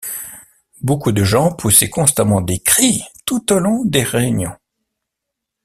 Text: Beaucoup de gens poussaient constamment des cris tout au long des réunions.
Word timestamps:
Beaucoup 0.81 1.11
de 1.11 1.23
gens 1.23 1.53
poussaient 1.53 1.91
constamment 1.91 2.41
des 2.41 2.57
cris 2.57 3.03
tout 3.27 3.53
au 3.53 3.59
long 3.59 3.85
des 3.85 4.01
réunions. 4.01 4.57